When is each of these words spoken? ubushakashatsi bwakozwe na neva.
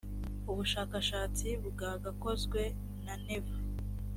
ubushakashatsi 0.51 1.47
bwakozwe 1.67 2.61
na 3.05 3.15
neva. 3.25 3.55